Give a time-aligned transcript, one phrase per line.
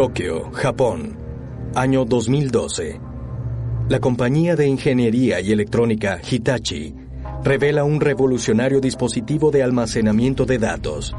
[0.00, 1.18] Tokio, Japón,
[1.74, 2.98] año 2012.
[3.90, 6.94] La compañía de ingeniería y electrónica Hitachi
[7.44, 11.14] revela un revolucionario dispositivo de almacenamiento de datos,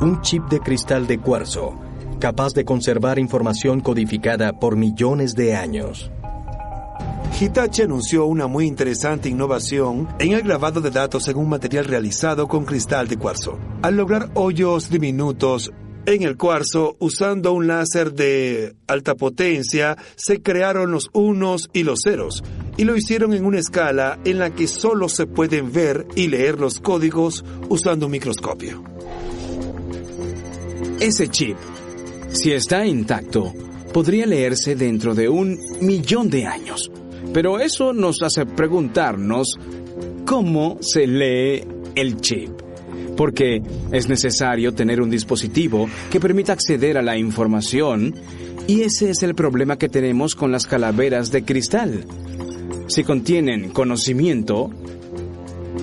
[0.00, 1.78] un chip de cristal de cuarzo
[2.18, 6.10] capaz de conservar información codificada por millones de años.
[7.38, 12.48] Hitachi anunció una muy interesante innovación en el grabado de datos en un material realizado
[12.48, 13.58] con cristal de cuarzo.
[13.82, 15.70] Al lograr hoyos diminutos
[16.06, 22.00] en el cuarzo, usando un láser de alta potencia, se crearon los unos y los
[22.04, 22.44] ceros,
[22.76, 26.58] y lo hicieron en una escala en la que solo se pueden ver y leer
[26.60, 28.82] los códigos usando un microscopio.
[31.00, 31.56] Ese chip,
[32.32, 33.52] si está intacto,
[33.92, 36.90] podría leerse dentro de un millón de años.
[37.34, 39.58] Pero eso nos hace preguntarnos
[40.24, 42.65] cómo se lee el chip
[43.16, 48.14] porque es necesario tener un dispositivo que permita acceder a la información
[48.66, 52.04] y ese es el problema que tenemos con las calaveras de cristal.
[52.88, 54.70] Si contienen conocimiento,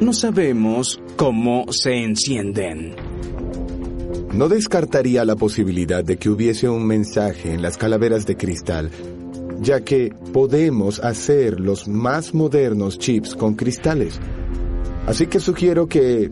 [0.00, 2.94] no sabemos cómo se encienden.
[4.32, 8.90] No descartaría la posibilidad de que hubiese un mensaje en las calaveras de cristal,
[9.60, 14.18] ya que podemos hacer los más modernos chips con cristales.
[15.06, 16.30] Así que sugiero que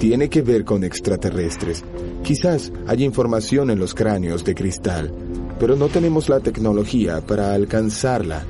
[0.00, 1.84] tiene que ver con extraterrestres.
[2.24, 5.12] Quizás haya información en los cráneos de cristal,
[5.60, 8.42] pero no tenemos la tecnología para alcanzarla.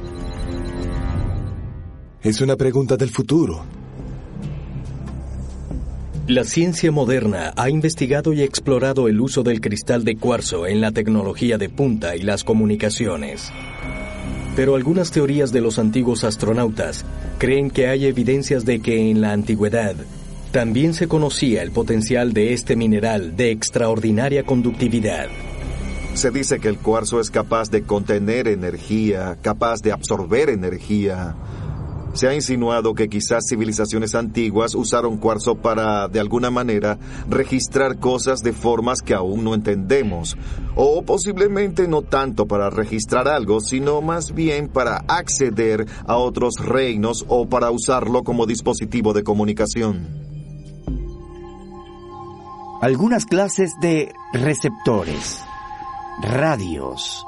[2.22, 3.64] Es una pregunta del futuro.
[6.28, 10.92] La ciencia moderna ha investigado y explorado el uso del cristal de cuarzo en la
[10.92, 13.50] tecnología de punta y las comunicaciones.
[14.54, 17.04] Pero algunas teorías de los antiguos astronautas
[17.38, 19.96] creen que hay evidencias de que en la antigüedad
[20.52, 25.28] también se conocía el potencial de este mineral de extraordinaria conductividad.
[26.14, 31.36] Se dice que el cuarzo es capaz de contener energía, capaz de absorber energía.
[32.14, 36.98] Se ha insinuado que quizás civilizaciones antiguas usaron cuarzo para, de alguna manera,
[37.28, 40.36] registrar cosas de formas que aún no entendemos.
[40.74, 47.24] O posiblemente no tanto para registrar algo, sino más bien para acceder a otros reinos
[47.28, 50.29] o para usarlo como dispositivo de comunicación
[52.80, 55.44] algunas clases de receptores,
[56.22, 57.26] radios,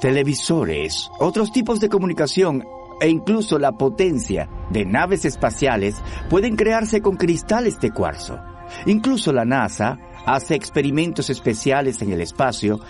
[0.00, 2.64] televisores, otros tipos de comunicación
[3.00, 5.96] e incluso la potencia de naves espaciales
[6.28, 8.40] pueden crearse con cristales de cuarzo.
[8.86, 12.80] Incluso la NASA hace experimentos especiales en el espacio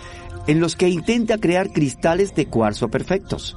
[0.47, 3.55] en los que intenta crear cristales de cuarzo perfectos.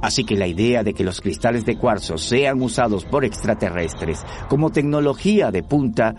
[0.00, 4.70] Así que la idea de que los cristales de cuarzo sean usados por extraterrestres como
[4.70, 6.14] tecnología de punta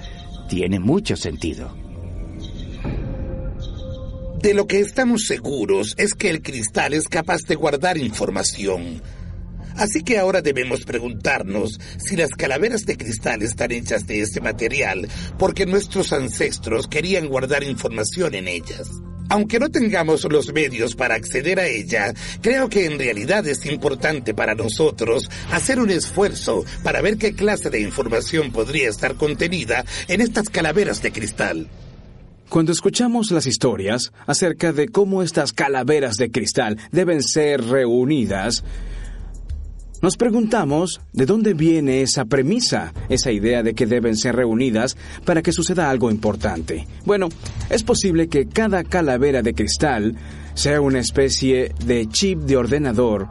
[0.50, 1.74] tiene mucho sentido.
[4.42, 9.02] De lo que estamos seguros es que el cristal es capaz de guardar información.
[9.76, 15.08] Así que ahora debemos preguntarnos si las calaveras de cristal están hechas de este material
[15.38, 18.90] porque nuestros ancestros querían guardar información en ellas.
[19.30, 24.34] Aunque no tengamos los medios para acceder a ella, creo que en realidad es importante
[24.34, 30.22] para nosotros hacer un esfuerzo para ver qué clase de información podría estar contenida en
[30.22, 31.68] estas calaveras de cristal.
[32.50, 38.64] Cuando escuchamos las historias acerca de cómo estas calaveras de cristal deben ser reunidas,
[40.02, 45.42] nos preguntamos de dónde viene esa premisa, esa idea de que deben ser reunidas para
[45.42, 46.88] que suceda algo importante.
[47.06, 47.30] Bueno,
[47.70, 50.16] es posible que cada calavera de cristal
[50.54, 53.28] sea una especie de chip de ordenador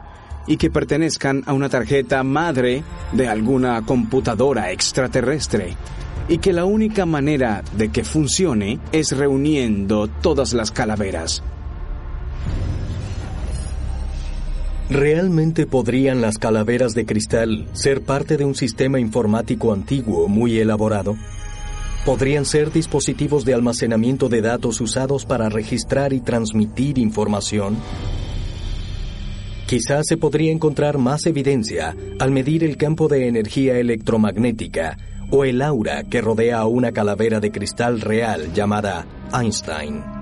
[0.47, 5.75] y que pertenezcan a una tarjeta madre de alguna computadora extraterrestre
[6.27, 11.43] y que la única manera de que funcione es reuniendo todas las calaveras.
[14.89, 21.15] ¿Realmente podrían las calaveras de cristal ser parte de un sistema informático antiguo muy elaborado?
[22.05, 27.77] ¿Podrían ser dispositivos de almacenamiento de datos usados para registrar y transmitir información?
[29.67, 34.97] Quizás se podría encontrar más evidencia al medir el campo de energía electromagnética
[35.29, 40.18] o el aura que rodea a una calavera de cristal real llamada Einstein.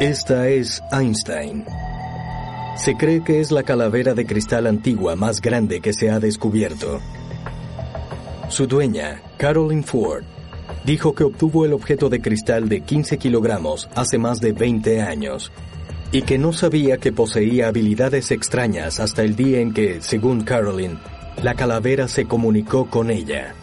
[0.00, 1.64] Esta es Einstein.
[2.76, 7.00] Se cree que es la calavera de cristal antigua más grande que se ha descubierto.
[8.50, 10.24] Su dueña, Caroline Ford,
[10.84, 15.50] dijo que obtuvo el objeto de cristal de 15 kilogramos hace más de 20 años
[16.12, 20.98] y que no sabía que poseía habilidades extrañas hasta el día en que, según Caroline,
[21.42, 23.54] la calavera se comunicó con ella.